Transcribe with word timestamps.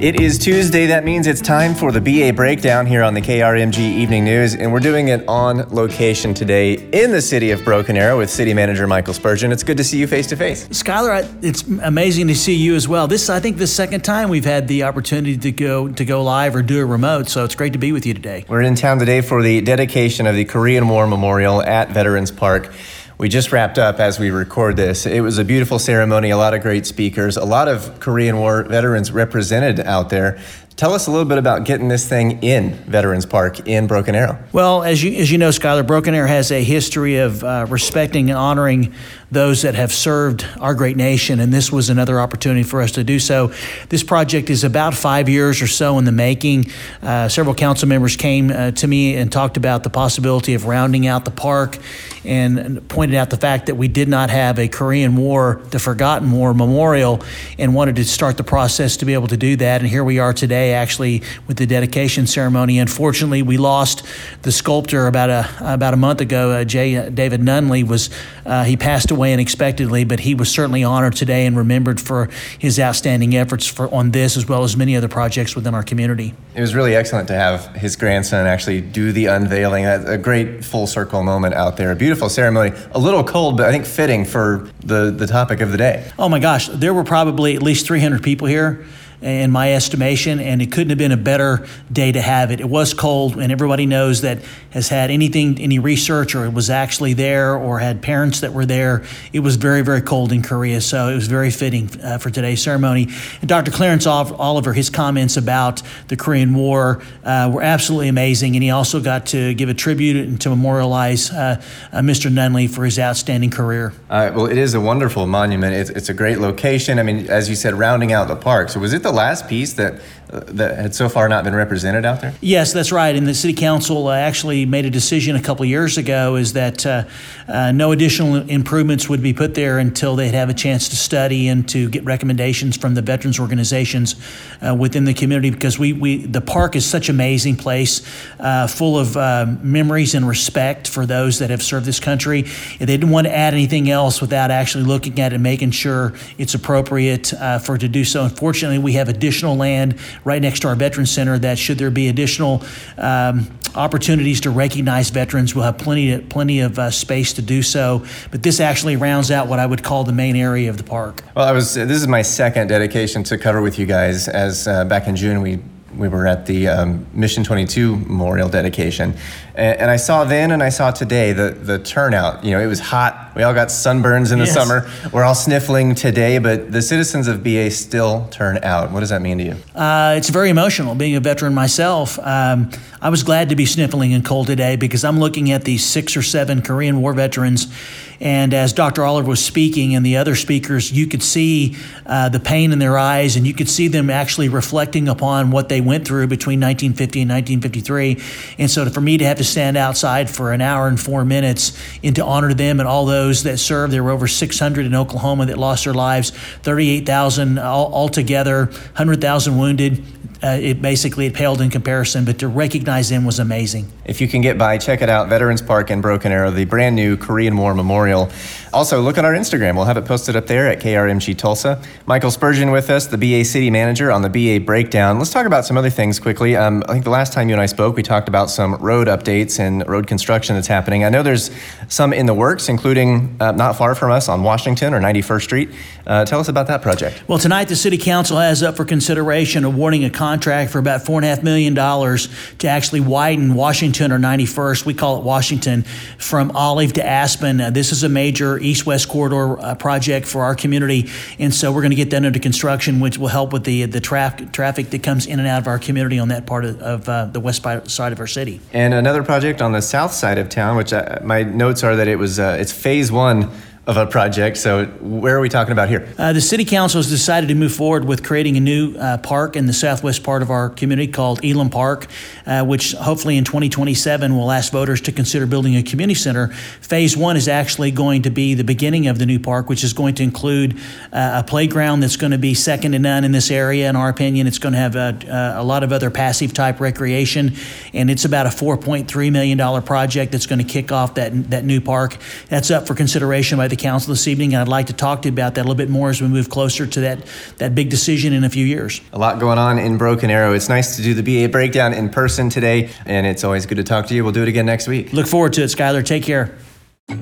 It 0.00 0.20
is 0.20 0.38
Tuesday. 0.38 0.86
That 0.86 1.04
means 1.04 1.26
it's 1.26 1.40
time 1.40 1.74
for 1.74 1.90
the 1.90 2.00
BA 2.00 2.32
breakdown 2.32 2.86
here 2.86 3.02
on 3.02 3.14
the 3.14 3.20
KRMG 3.20 3.78
Evening 3.78 4.22
News, 4.24 4.54
and 4.54 4.72
we're 4.72 4.78
doing 4.78 5.08
it 5.08 5.26
on 5.26 5.68
location 5.70 6.34
today 6.34 6.74
in 6.92 7.10
the 7.10 7.20
city 7.20 7.50
of 7.50 7.64
Broken 7.64 7.96
Arrow 7.96 8.18
with 8.18 8.30
City 8.30 8.54
Manager 8.54 8.86
Michael 8.86 9.12
Spurgeon. 9.12 9.50
It's 9.50 9.64
good 9.64 9.76
to 9.76 9.82
see 9.82 9.98
you 9.98 10.06
face 10.06 10.28
to 10.28 10.36
face. 10.36 10.68
Skyler, 10.68 11.26
it's 11.42 11.64
amazing 11.82 12.28
to 12.28 12.36
see 12.36 12.54
you 12.54 12.76
as 12.76 12.86
well. 12.86 13.08
This, 13.08 13.28
I 13.28 13.40
think, 13.40 13.56
the 13.56 13.66
second 13.66 14.02
time 14.02 14.28
we've 14.28 14.44
had 14.44 14.68
the 14.68 14.84
opportunity 14.84 15.36
to 15.36 15.50
go 15.50 15.88
to 15.88 16.04
go 16.04 16.22
live 16.22 16.54
or 16.54 16.62
do 16.62 16.80
a 16.80 16.86
remote, 16.86 17.28
so 17.28 17.42
it's 17.42 17.56
great 17.56 17.72
to 17.72 17.80
be 17.80 17.90
with 17.90 18.06
you 18.06 18.14
today. 18.14 18.44
We're 18.48 18.62
in 18.62 18.76
town 18.76 19.00
today 19.00 19.20
for 19.20 19.42
the 19.42 19.62
dedication 19.62 20.28
of 20.28 20.36
the 20.36 20.44
Korean 20.44 20.88
War 20.88 21.08
Memorial 21.08 21.60
at 21.60 21.90
Veterans 21.90 22.30
Park. 22.30 22.72
We 23.18 23.28
just 23.28 23.50
wrapped 23.50 23.78
up 23.78 23.98
as 23.98 24.20
we 24.20 24.30
record 24.30 24.76
this. 24.76 25.04
It 25.04 25.22
was 25.22 25.38
a 25.38 25.44
beautiful 25.44 25.80
ceremony, 25.80 26.30
a 26.30 26.36
lot 26.36 26.54
of 26.54 26.62
great 26.62 26.86
speakers, 26.86 27.36
a 27.36 27.44
lot 27.44 27.66
of 27.66 27.98
Korean 27.98 28.38
War 28.38 28.62
veterans 28.62 29.10
represented 29.10 29.80
out 29.80 30.08
there. 30.08 30.38
Tell 30.78 30.94
us 30.94 31.08
a 31.08 31.10
little 31.10 31.26
bit 31.26 31.38
about 31.38 31.64
getting 31.64 31.88
this 31.88 32.08
thing 32.08 32.40
in 32.40 32.70
Veterans 32.84 33.26
Park 33.26 33.66
in 33.66 33.88
Broken 33.88 34.14
Arrow. 34.14 34.38
Well, 34.52 34.84
as 34.84 35.02
you 35.02 35.10
as 35.20 35.28
you 35.28 35.36
know, 35.36 35.48
Skyler, 35.48 35.84
Broken 35.84 36.14
Arrow 36.14 36.28
has 36.28 36.52
a 36.52 36.62
history 36.62 37.16
of 37.16 37.42
uh, 37.42 37.66
respecting 37.68 38.30
and 38.30 38.38
honoring 38.38 38.94
those 39.32 39.62
that 39.62 39.74
have 39.74 39.92
served 39.92 40.46
our 40.60 40.76
great 40.76 40.96
nation, 40.96 41.40
and 41.40 41.52
this 41.52 41.72
was 41.72 41.90
another 41.90 42.20
opportunity 42.20 42.62
for 42.62 42.80
us 42.80 42.92
to 42.92 43.02
do 43.02 43.18
so. 43.18 43.52
This 43.88 44.04
project 44.04 44.50
is 44.50 44.62
about 44.62 44.94
five 44.94 45.28
years 45.28 45.60
or 45.60 45.66
so 45.66 45.98
in 45.98 46.04
the 46.04 46.12
making. 46.12 46.70
Uh, 47.02 47.28
several 47.28 47.56
council 47.56 47.88
members 47.88 48.16
came 48.16 48.50
uh, 48.50 48.70
to 48.70 48.86
me 48.86 49.16
and 49.16 49.32
talked 49.32 49.56
about 49.56 49.82
the 49.82 49.90
possibility 49.90 50.54
of 50.54 50.64
rounding 50.64 51.08
out 51.08 51.24
the 51.24 51.32
park 51.32 51.76
and 52.24 52.86
pointed 52.88 53.16
out 53.16 53.30
the 53.30 53.36
fact 53.36 53.66
that 53.66 53.74
we 53.74 53.88
did 53.88 54.08
not 54.08 54.30
have 54.30 54.58
a 54.58 54.68
Korean 54.68 55.16
War, 55.16 55.60
the 55.70 55.78
Forgotten 55.78 56.30
War 56.30 56.54
memorial, 56.54 57.22
and 57.58 57.74
wanted 57.74 57.96
to 57.96 58.04
start 58.04 58.36
the 58.36 58.44
process 58.44 58.98
to 58.98 59.04
be 59.04 59.14
able 59.14 59.28
to 59.28 59.36
do 59.36 59.56
that. 59.56 59.80
And 59.80 59.90
here 59.90 60.04
we 60.04 60.18
are 60.18 60.32
today, 60.32 60.67
actually, 60.72 61.22
with 61.46 61.56
the 61.56 61.66
dedication 61.66 62.26
ceremony. 62.26 62.78
Unfortunately, 62.78 63.42
we 63.42 63.56
lost 63.56 64.04
the 64.42 64.52
sculptor 64.52 65.06
about 65.06 65.30
a 65.30 65.48
about 65.60 65.94
a 65.94 65.96
month 65.96 66.20
ago. 66.20 66.50
Uh, 66.50 66.64
J. 66.64 66.96
Uh, 66.96 67.08
David 67.10 67.40
Nunley 67.40 67.86
was 67.86 68.10
uh, 68.46 68.64
he 68.64 68.76
passed 68.76 69.10
away 69.10 69.32
unexpectedly, 69.32 70.04
but 70.04 70.20
he 70.20 70.34
was 70.34 70.50
certainly 70.50 70.84
honored 70.84 71.14
today 71.14 71.46
and 71.46 71.56
remembered 71.56 72.00
for 72.00 72.28
his 72.58 72.78
outstanding 72.78 73.36
efforts 73.36 73.66
for 73.66 73.92
on 73.94 74.10
this 74.10 74.36
as 74.36 74.48
well 74.48 74.64
as 74.64 74.76
many 74.76 74.96
other 74.96 75.08
projects 75.08 75.54
within 75.54 75.74
our 75.74 75.82
community. 75.82 76.34
It 76.54 76.60
was 76.60 76.74
really 76.74 76.94
excellent 76.94 77.28
to 77.28 77.34
have 77.34 77.74
his 77.74 77.96
grandson 77.96 78.46
actually 78.46 78.80
do 78.80 79.12
the 79.12 79.26
unveiling. 79.26 79.86
A 79.86 80.18
great 80.18 80.64
full 80.64 80.86
circle 80.86 81.22
moment 81.22 81.54
out 81.54 81.76
there. 81.76 81.90
A 81.90 81.96
beautiful 81.96 82.28
ceremony. 82.28 82.76
A 82.92 82.98
little 82.98 83.24
cold, 83.24 83.56
but 83.56 83.66
I 83.66 83.72
think 83.72 83.84
fitting 83.84 84.24
for 84.24 84.68
the, 84.80 85.10
the 85.10 85.26
topic 85.26 85.60
of 85.60 85.72
the 85.72 85.78
day. 85.78 86.10
Oh 86.18 86.28
my 86.28 86.38
gosh, 86.38 86.68
there 86.68 86.94
were 86.94 87.04
probably 87.04 87.54
at 87.56 87.62
least 87.62 87.86
300 87.86 88.22
people 88.22 88.46
here 88.46 88.84
in 89.20 89.50
my 89.50 89.74
estimation, 89.74 90.38
and 90.38 90.62
it 90.62 90.70
couldn't 90.70 90.90
have 90.90 90.98
been 90.98 91.12
a 91.12 91.16
better 91.16 91.66
day 91.92 92.12
to 92.12 92.20
have 92.20 92.50
it. 92.50 92.60
It 92.60 92.68
was 92.68 92.94
cold, 92.94 93.36
and 93.36 93.50
everybody 93.50 93.84
knows 93.84 94.20
that 94.20 94.38
has 94.70 94.88
had 94.88 95.10
anything, 95.10 95.60
any 95.60 95.78
research, 95.78 96.34
or 96.34 96.44
it 96.44 96.52
was 96.52 96.70
actually 96.70 97.14
there, 97.14 97.56
or 97.56 97.80
had 97.80 98.00
parents 98.00 98.40
that 98.40 98.52
were 98.52 98.66
there. 98.66 99.04
It 99.32 99.40
was 99.40 99.56
very, 99.56 99.82
very 99.82 100.02
cold 100.02 100.30
in 100.32 100.42
Korea, 100.42 100.80
so 100.80 101.08
it 101.08 101.14
was 101.14 101.26
very 101.26 101.50
fitting 101.50 101.90
uh, 102.00 102.18
for 102.18 102.30
today's 102.30 102.62
ceremony. 102.62 103.08
And 103.40 103.48
Dr. 103.48 103.70
Clarence 103.70 104.06
Oliver, 104.06 104.72
his 104.72 104.88
comments 104.88 105.36
about 105.36 105.82
the 106.08 106.16
Korean 106.16 106.54
War 106.54 107.02
uh, 107.24 107.50
were 107.52 107.62
absolutely 107.62 108.08
amazing, 108.08 108.54
and 108.54 108.62
he 108.62 108.70
also 108.70 109.00
got 109.00 109.26
to 109.26 109.54
give 109.54 109.68
a 109.68 109.74
tribute 109.74 110.16
and 110.16 110.40
to 110.42 110.50
memorialize 110.50 111.30
uh, 111.30 111.60
uh 111.92 111.98
Mr. 111.98 112.30
Nunley 112.30 112.68
for 112.68 112.84
his 112.84 112.98
outstanding 112.98 113.50
career. 113.50 113.92
Well, 114.08 114.46
it 114.46 114.58
is 114.58 114.74
a 114.74 114.80
wonderful 114.80 115.26
monument. 115.26 115.74
It's, 115.74 115.90
it's 115.90 116.08
a 116.08 116.14
great 116.14 116.38
location. 116.38 116.98
I 116.98 117.02
mean, 117.02 117.28
as 117.28 117.48
you 117.48 117.56
said, 117.56 117.74
rounding 117.74 118.12
out 118.12 118.28
the 118.28 118.36
park. 118.36 118.68
So 118.68 118.80
was 118.80 118.92
it 118.92 119.02
the 119.02 119.07
the 119.08 119.16
last 119.16 119.48
piece 119.48 119.74
that 119.74 120.00
that 120.28 120.78
had 120.78 120.94
so 120.94 121.08
far 121.08 121.28
not 121.28 121.44
been 121.44 121.54
represented 121.54 122.04
out 122.04 122.20
there? 122.20 122.34
Yes, 122.40 122.72
that's 122.72 122.92
right. 122.92 123.14
And 123.14 123.26
the 123.26 123.34
city 123.34 123.54
council 123.54 124.08
uh, 124.08 124.14
actually 124.14 124.66
made 124.66 124.84
a 124.84 124.90
decision 124.90 125.36
a 125.36 125.42
couple 125.42 125.64
years 125.64 125.96
ago 125.96 126.36
is 126.36 126.52
that 126.52 126.84
uh, 126.84 127.04
uh, 127.48 127.72
no 127.72 127.92
additional 127.92 128.36
improvements 128.48 129.08
would 129.08 129.22
be 129.22 129.32
put 129.32 129.54
there 129.54 129.78
until 129.78 130.16
they'd 130.16 130.34
have 130.34 130.50
a 130.50 130.54
chance 130.54 130.90
to 130.90 130.96
study 130.96 131.48
and 131.48 131.66
to 131.70 131.88
get 131.88 132.04
recommendations 132.04 132.76
from 132.76 132.94
the 132.94 133.00
veterans 133.00 133.40
organizations 133.40 134.16
uh, 134.60 134.74
within 134.74 135.04
the 135.04 135.14
community 135.14 135.50
because 135.50 135.78
we, 135.78 135.92
we 135.94 136.26
the 136.26 136.40
park 136.40 136.76
is 136.76 136.84
such 136.84 137.08
an 137.08 137.14
amazing 137.14 137.56
place, 137.56 138.02
uh, 138.38 138.66
full 138.66 138.98
of 138.98 139.16
memories 139.62 140.14
and 140.14 140.28
respect 140.28 140.88
for 140.88 141.06
those 141.06 141.38
that 141.38 141.50
have 141.50 141.62
served 141.62 141.86
this 141.86 142.00
country. 142.00 142.42
They 142.78 142.86
didn't 142.86 143.10
want 143.10 143.26
to 143.26 143.34
add 143.34 143.54
anything 143.54 143.90
else 143.90 144.20
without 144.20 144.50
actually 144.50 144.84
looking 144.84 145.18
at 145.20 145.32
it 145.32 145.36
and 145.36 145.42
making 145.42 145.70
sure 145.70 146.14
it's 146.36 146.54
appropriate 146.54 147.32
for 147.62 147.78
to 147.78 147.88
do 147.88 148.04
so. 148.04 148.24
Unfortunately, 148.24 148.78
we 148.78 148.92
have 148.98 149.08
additional 149.08 149.56
land 149.56 149.98
right 150.24 150.40
next 150.40 150.60
to 150.60 150.68
our 150.68 150.74
Veterans 150.74 151.10
Center 151.10 151.38
that 151.38 151.58
should 151.58 151.78
there 151.78 151.90
be 151.90 152.08
additional 152.08 152.62
um, 152.96 153.48
opportunities 153.74 154.40
to 154.42 154.50
recognize 154.50 155.10
veterans, 155.10 155.54
we'll 155.54 155.64
have 155.64 155.78
plenty, 155.78 156.12
of, 156.12 156.28
plenty 156.28 156.60
of 156.60 156.78
uh, 156.78 156.90
space 156.90 157.32
to 157.34 157.42
do 157.42 157.62
so. 157.62 158.04
But 158.30 158.42
this 158.42 158.60
actually 158.60 158.96
rounds 158.96 159.30
out 159.30 159.48
what 159.48 159.58
I 159.58 159.66
would 159.66 159.82
call 159.82 160.04
the 160.04 160.12
main 160.12 160.36
area 160.36 160.70
of 160.70 160.76
the 160.76 160.84
park. 160.84 161.22
Well, 161.34 161.46
I 161.46 161.52
was. 161.52 161.74
This 161.74 161.90
is 161.90 162.08
my 162.08 162.22
second 162.22 162.68
dedication 162.68 163.22
to 163.24 163.38
cover 163.38 163.62
with 163.62 163.78
you 163.78 163.86
guys. 163.86 164.28
As 164.28 164.66
uh, 164.66 164.84
back 164.84 165.06
in 165.06 165.16
June 165.16 165.42
we 165.42 165.60
we 165.96 166.08
were 166.08 166.26
at 166.26 166.46
the 166.46 166.68
um, 166.68 167.06
Mission 167.12 167.44
22 167.44 167.96
Memorial 167.96 168.48
dedication, 168.48 169.14
and, 169.54 169.80
and, 169.80 169.90
I 169.90 169.96
saw 169.96 170.24
then 170.24 170.50
and 170.50 170.62
I 170.62 170.68
saw 170.68 170.90
today 170.90 171.32
the 171.32 171.50
the 171.50 171.78
turnout. 171.78 172.44
You 172.44 172.52
know, 172.52 172.60
it 172.60 172.66
was 172.66 172.80
hot. 172.80 173.32
We 173.34 173.42
all 173.42 173.54
got 173.54 173.68
sunburns 173.68 174.32
in 174.32 174.38
the 174.38 174.44
yes. 174.44 174.54
summer. 174.54 174.90
We're 175.12 175.24
all 175.24 175.34
sniffling 175.34 175.94
today, 175.94 176.38
but 176.38 176.70
the 176.70 176.82
citizens 176.82 177.28
of 177.28 177.42
BA 177.42 177.70
still 177.70 178.28
turn 178.30 178.58
out. 178.62 178.90
What 178.90 179.00
does 179.00 179.10
that 179.10 179.22
mean 179.22 179.38
to 179.38 179.44
you? 179.44 179.56
Uh, 179.74 180.14
it's 180.16 180.28
very 180.28 180.50
emotional. 180.50 180.94
Being 180.94 181.16
a 181.16 181.20
veteran 181.20 181.54
myself, 181.54 182.18
um, 182.18 182.70
I 183.00 183.10
was 183.10 183.22
glad 183.22 183.48
to 183.48 183.56
be 183.56 183.66
sniffling 183.66 184.12
in 184.12 184.22
cold 184.22 184.46
today 184.48 184.76
because 184.76 185.04
I'm 185.04 185.18
looking 185.18 185.50
at 185.50 185.64
these 185.64 185.84
six 185.84 186.16
or 186.16 186.22
seven 186.22 186.62
Korean 186.62 187.00
War 187.00 187.12
veterans 187.12 187.72
and 188.20 188.52
as 188.52 188.72
Dr. 188.72 189.04
Oliver 189.04 189.28
was 189.28 189.44
speaking 189.44 189.94
and 189.94 190.04
the 190.04 190.16
other 190.16 190.34
speakers, 190.34 190.90
you 190.90 191.06
could 191.06 191.22
see 191.22 191.76
uh, 192.04 192.28
the 192.28 192.40
pain 192.40 192.72
in 192.72 192.80
their 192.80 192.98
eyes 192.98 193.36
and 193.36 193.46
you 193.46 193.54
could 193.54 193.68
see 193.68 193.86
them 193.86 194.10
actually 194.10 194.48
reflecting 194.48 195.08
upon 195.08 195.52
what 195.52 195.68
they 195.68 195.80
went 195.80 196.06
through 196.06 196.26
between 196.26 196.58
1950 196.58 197.22
and 197.22 197.30
1953. 197.30 198.20
And 198.58 198.68
so 198.68 198.88
for 198.90 199.00
me 199.00 199.18
to 199.18 199.24
have 199.24 199.36
to 199.38 199.44
stand 199.44 199.76
outside 199.76 200.28
for 200.28 200.52
an 200.52 200.60
hour 200.60 200.88
and 200.88 200.98
four 200.98 201.24
minutes 201.24 201.80
and 202.02 202.16
to 202.16 202.24
honor 202.24 202.52
them 202.54 202.80
and 202.80 202.88
all 202.88 203.06
those 203.06 203.44
that 203.44 203.58
served, 203.58 203.92
there 203.92 204.02
were 204.02 204.10
over 204.10 204.26
600 204.26 204.84
in 204.84 204.94
Oklahoma 204.94 205.46
that 205.46 205.58
lost 205.58 205.84
their 205.84 205.94
lives, 205.94 206.30
38,000 206.30 207.58
altogether, 207.58 208.66
100,000 208.66 209.56
wounded 209.56 210.02
uh, 210.42 210.58
it 210.60 210.80
basically 210.80 211.26
it 211.26 211.34
paled 211.34 211.60
in 211.60 211.70
comparison, 211.70 212.24
but 212.24 212.38
to 212.38 212.48
recognize 212.48 213.08
them 213.08 213.24
was 213.24 213.38
amazing. 213.38 213.90
If 214.04 214.20
you 214.20 214.28
can 214.28 214.40
get 214.40 214.56
by, 214.56 214.78
check 214.78 215.02
it 215.02 215.08
out. 215.08 215.28
Veterans 215.28 215.62
Park 215.62 215.90
in 215.90 216.00
Broken 216.00 216.30
Arrow, 216.32 216.50
the 216.50 216.64
brand 216.64 216.96
new 216.96 217.16
Korean 217.16 217.56
War 217.56 217.74
Memorial. 217.74 218.30
Also, 218.72 219.00
look 219.00 219.16
at 219.16 219.24
our 219.24 219.32
Instagram. 219.32 219.76
We'll 219.76 219.86
have 219.86 219.96
it 219.96 220.04
posted 220.04 220.36
up 220.36 220.46
there 220.46 220.68
at 220.68 220.80
KRMG 220.80 221.36
Tulsa. 221.36 221.80
Michael 222.06 222.30
Spurgeon 222.30 222.70
with 222.70 222.90
us, 222.90 223.06
the 223.06 223.16
BA 223.16 223.44
City 223.44 223.70
Manager 223.70 224.10
on 224.10 224.22
the 224.22 224.28
BA 224.28 224.64
Breakdown. 224.64 225.18
Let's 225.18 225.30
talk 225.30 225.46
about 225.46 225.64
some 225.64 225.78
other 225.78 225.90
things 225.90 226.20
quickly. 226.20 226.56
Um, 226.56 226.82
I 226.88 226.92
think 226.92 227.04
the 227.04 227.10
last 227.10 227.32
time 227.32 227.48
you 227.48 227.54
and 227.54 227.62
I 227.62 227.66
spoke, 227.66 227.96
we 227.96 228.02
talked 228.02 228.28
about 228.28 228.50
some 228.50 228.74
road 228.76 229.08
updates 229.08 229.58
and 229.58 229.88
road 229.88 230.06
construction 230.06 230.54
that's 230.54 230.66
happening. 230.66 231.04
I 231.04 231.08
know 231.08 231.22
there's 231.22 231.50
some 231.88 232.12
in 232.12 232.26
the 232.26 232.34
works, 232.34 232.68
including 232.68 233.36
uh, 233.40 233.52
not 233.52 233.76
far 233.76 233.94
from 233.94 234.10
us 234.10 234.28
on 234.28 234.42
Washington 234.42 234.92
or 234.92 235.00
91st 235.00 235.42
Street. 235.42 235.70
Uh, 236.06 236.24
tell 236.24 236.40
us 236.40 236.48
about 236.48 236.66
that 236.66 236.82
project. 236.82 237.22
Well, 237.28 237.38
tonight 237.38 237.68
the 237.68 237.76
City 237.76 237.98
Council 237.98 238.38
has 238.38 238.62
up 238.62 238.76
for 238.76 238.84
consideration 238.84 239.64
awarding 239.64 240.04
a 240.04 240.10
contract 240.10 240.70
for 240.70 240.78
about 240.78 241.02
$4.5 241.02 241.42
million 241.42 241.74
to 241.74 242.68
actually 242.68 243.00
widen 243.00 243.54
Washington 243.54 244.12
or 244.12 244.18
91st, 244.18 244.84
we 244.84 244.94
call 244.94 245.18
it 245.18 245.24
Washington, 245.24 245.84
from 246.18 246.50
Olive 246.52 246.94
to 246.94 247.06
Aspen. 247.06 247.60
Uh, 247.60 247.70
this 247.70 247.92
is 247.92 248.02
a 248.02 248.08
major 248.08 248.57
major 248.58 248.70
east-west 248.70 249.08
corridor 249.08 249.58
uh, 249.60 249.74
project 249.74 250.26
for 250.26 250.42
our 250.42 250.54
community, 250.54 251.08
and 251.38 251.54
so 251.54 251.72
we're 251.72 251.80
going 251.80 251.90
to 251.90 251.96
get 251.96 252.10
that 252.10 252.24
under 252.24 252.38
construction, 252.38 253.00
which 253.00 253.18
will 253.18 253.28
help 253.28 253.52
with 253.52 253.64
the 253.64 253.86
the 253.86 254.00
traffic 254.00 254.52
traffic 254.52 254.90
that 254.90 255.02
comes 255.02 255.26
in 255.26 255.38
and 255.38 255.48
out 255.48 255.60
of 255.60 255.66
our 255.66 255.78
community 255.78 256.18
on 256.18 256.28
that 256.28 256.46
part 256.46 256.64
of, 256.64 256.80
of 256.80 257.08
uh, 257.08 257.26
the 257.26 257.40
west 257.40 257.62
side 257.62 258.12
of 258.12 258.20
our 258.20 258.26
city. 258.26 258.60
And 258.72 258.94
another 258.94 259.22
project 259.22 259.62
on 259.62 259.72
the 259.72 259.82
south 259.82 260.12
side 260.12 260.38
of 260.38 260.48
town, 260.48 260.76
which 260.76 260.92
I, 260.92 261.20
my 261.22 261.42
notes 261.42 261.82
are 261.82 261.96
that 261.96 262.08
it 262.08 262.16
was 262.16 262.38
uh, 262.38 262.56
it's 262.60 262.72
phase 262.72 263.10
one 263.12 263.50
of 263.88 263.96
a 263.96 264.04
project. 264.04 264.58
So, 264.58 264.84
where 265.00 265.34
are 265.34 265.40
we 265.40 265.48
talking 265.48 265.72
about 265.72 265.88
here? 265.88 266.12
Uh, 266.18 266.34
the 266.34 266.42
City 266.42 266.66
Council 266.66 266.98
has 266.98 267.08
decided 267.08 267.46
to 267.46 267.54
move 267.54 267.72
forward 267.72 268.04
with 268.04 268.22
creating 268.22 268.58
a 268.58 268.60
new 268.60 268.94
uh, 268.98 269.16
park 269.16 269.56
in 269.56 269.64
the 269.64 269.72
southwest 269.72 270.22
part 270.22 270.42
of 270.42 270.50
our 270.50 270.68
community 270.68 271.10
called 271.10 271.42
Elam 271.42 271.70
Park, 271.70 272.06
uh, 272.44 272.62
which 272.66 272.92
hopefully 272.92 273.38
in 273.38 273.44
2027 273.44 274.36
will 274.36 274.50
ask 274.50 274.70
voters 274.72 275.00
to 275.00 275.10
consider 275.10 275.46
building 275.46 275.74
a 275.74 275.82
community 275.82 276.14
center. 276.14 276.48
Phase 276.82 277.16
one 277.16 277.34
is 277.38 277.48
actually 277.48 277.90
going 277.90 278.20
to 278.22 278.30
be 278.30 278.52
the 278.52 278.62
beginning 278.62 279.06
of 279.06 279.18
the 279.18 279.24
new 279.24 279.40
park, 279.40 279.70
which 279.70 279.82
is 279.82 279.94
going 279.94 280.14
to 280.16 280.22
include 280.22 280.78
uh, 281.10 281.42
a 281.42 281.48
playground 281.48 282.00
that's 282.00 282.16
going 282.16 282.32
to 282.32 282.38
be 282.38 282.52
second 282.52 282.92
to 282.92 282.98
none 282.98 283.24
in 283.24 283.32
this 283.32 283.50
area, 283.50 283.88
in 283.88 283.96
our 283.96 284.10
opinion. 284.10 284.46
It's 284.46 284.58
going 284.58 284.74
to 284.74 284.78
have 284.78 284.96
a, 284.96 285.54
a 285.56 285.64
lot 285.64 285.82
of 285.82 285.92
other 285.92 286.10
passive 286.10 286.52
type 286.52 286.78
recreation, 286.78 287.54
and 287.94 288.10
it's 288.10 288.26
about 288.26 288.44
a 288.44 288.50
$4.3 288.50 289.32
million 289.32 289.82
project 289.82 290.32
that's 290.32 290.46
going 290.46 290.58
to 290.58 290.70
kick 290.70 290.92
off 290.92 291.14
that, 291.14 291.48
that 291.48 291.64
new 291.64 291.80
park. 291.80 292.18
That's 292.50 292.70
up 292.70 292.86
for 292.86 292.94
consideration 292.94 293.56
by 293.56 293.68
the 293.68 293.77
council 293.78 294.12
this 294.12 294.28
evening, 294.28 294.54
and 294.54 294.60
I'd 294.60 294.68
like 294.68 294.86
to 294.86 294.92
talk 294.92 295.22
to 295.22 295.28
you 295.28 295.32
about 295.32 295.54
that 295.54 295.62
a 295.62 295.64
little 295.64 295.74
bit 295.74 295.88
more 295.88 296.10
as 296.10 296.20
we 296.20 296.28
move 296.28 296.50
closer 296.50 296.86
to 296.86 297.00
that, 297.00 297.24
that 297.58 297.74
big 297.74 297.90
decision 297.90 298.32
in 298.32 298.44
a 298.44 298.50
few 298.50 298.64
years. 298.64 299.00
A 299.12 299.18
lot 299.18 299.38
going 299.38 299.58
on 299.58 299.78
in 299.78 299.98
Broken 299.98 300.30
Arrow. 300.30 300.52
It's 300.52 300.68
nice 300.68 300.96
to 300.96 301.02
do 301.02 301.14
the 301.14 301.22
BA 301.22 301.50
breakdown 301.50 301.94
in 301.94 302.10
person 302.10 302.50
today, 302.50 302.90
and 303.06 303.26
it's 303.26 303.44
always 303.44 303.66
good 303.66 303.76
to 303.76 303.84
talk 303.84 304.06
to 304.08 304.14
you. 304.14 304.24
We'll 304.24 304.32
do 304.32 304.42
it 304.42 304.48
again 304.48 304.66
next 304.66 304.88
week. 304.88 305.12
Look 305.12 305.26
forward 305.26 305.52
to 305.54 305.62
it, 305.62 305.66
Skyler. 305.66 306.04
Take 306.04 306.22
care. 306.22 306.56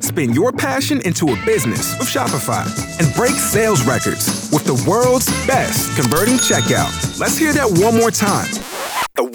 Spin 0.00 0.32
your 0.32 0.50
passion 0.50 1.00
into 1.02 1.28
a 1.32 1.44
business 1.44 1.96
with 1.98 2.08
Shopify 2.08 2.66
and 2.98 3.14
break 3.14 3.34
sales 3.34 3.86
records 3.86 4.50
with 4.52 4.64
the 4.64 4.84
world's 4.88 5.28
best 5.46 5.96
converting 5.96 6.34
checkout. 6.34 7.20
Let's 7.20 7.38
hear 7.38 7.52
that 7.52 7.70
one 7.80 7.96
more 7.96 8.10
time 8.10 8.46
the 8.46 8.67